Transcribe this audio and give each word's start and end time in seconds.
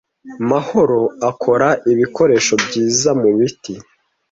Mahoro 0.49 1.01
akora 1.29 1.67
ibikoresho 1.91 2.53
byiza 2.65 3.09
mubiti. 3.21 3.73